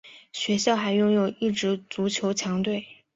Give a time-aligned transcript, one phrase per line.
[0.33, 2.87] 学校还拥有一支足球强队。